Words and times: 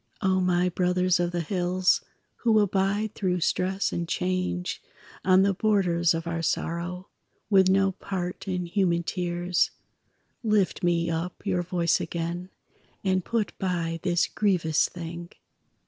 O 0.23 0.39
my 0.41 0.67
brothers 0.67 1.19
of 1.19 1.29
the 1.31 1.41
hills, 1.41 2.01
Who 2.37 2.59
abide 2.59 3.13
through 3.13 3.41
stress 3.41 3.93
and 3.93 4.07
change, 4.07 4.81
On 5.23 5.43
the 5.43 5.53
borders 5.53 6.15
of 6.15 6.25
our 6.25 6.41
sorrow, 6.41 7.07
With 7.51 7.69
no 7.69 7.91
part 7.91 8.47
in 8.47 8.65
human 8.65 9.03
tears, 9.03 9.69
Lift 10.43 10.81
me 10.81 11.11
up 11.11 11.45
your 11.45 11.61
voice 11.61 12.01
again 12.01 12.49
And 13.03 13.23
put 13.23 13.55
by 13.59 13.99
this 14.01 14.25
grievous 14.25 14.89
thing! 14.89 15.29